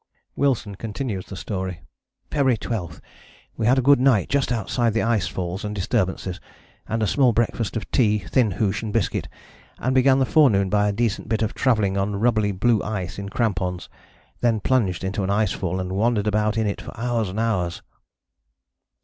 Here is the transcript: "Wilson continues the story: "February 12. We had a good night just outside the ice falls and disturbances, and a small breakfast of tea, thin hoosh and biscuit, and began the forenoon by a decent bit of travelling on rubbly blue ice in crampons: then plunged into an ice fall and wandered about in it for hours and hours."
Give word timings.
"Wilson 0.35 0.73
continues 0.73 1.27
the 1.27 1.35
story: 1.35 1.81
"February 2.31 2.57
12. 2.57 2.99
We 3.55 3.67
had 3.67 3.77
a 3.77 3.83
good 3.83 3.99
night 3.99 4.29
just 4.29 4.51
outside 4.51 4.93
the 4.95 5.03
ice 5.03 5.27
falls 5.27 5.63
and 5.63 5.75
disturbances, 5.75 6.41
and 6.87 7.03
a 7.03 7.05
small 7.05 7.33
breakfast 7.33 7.77
of 7.77 7.87
tea, 7.91 8.17
thin 8.17 8.49
hoosh 8.53 8.81
and 8.81 8.91
biscuit, 8.91 9.27
and 9.77 9.93
began 9.93 10.17
the 10.17 10.25
forenoon 10.25 10.71
by 10.71 10.89
a 10.89 10.91
decent 10.91 11.29
bit 11.29 11.43
of 11.43 11.53
travelling 11.53 11.97
on 11.97 12.15
rubbly 12.15 12.51
blue 12.51 12.81
ice 12.81 13.19
in 13.19 13.29
crampons: 13.29 13.89
then 14.39 14.59
plunged 14.59 15.03
into 15.03 15.21
an 15.23 15.29
ice 15.29 15.51
fall 15.51 15.79
and 15.79 15.91
wandered 15.93 16.25
about 16.25 16.57
in 16.57 16.65
it 16.65 16.81
for 16.81 16.99
hours 16.99 17.29
and 17.29 17.39
hours." 17.39 17.83